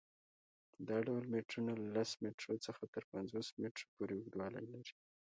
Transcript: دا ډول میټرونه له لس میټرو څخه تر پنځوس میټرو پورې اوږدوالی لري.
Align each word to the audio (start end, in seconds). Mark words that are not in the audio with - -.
دا 0.87 0.97
ډول 1.07 1.23
میټرونه 1.33 1.71
له 1.81 1.87
لس 1.95 2.09
میټرو 2.23 2.55
څخه 2.65 2.83
تر 2.93 3.03
پنځوس 3.11 3.47
میټرو 3.61 3.87
پورې 3.95 4.13
اوږدوالی 4.15 4.65
لري. 4.73 4.93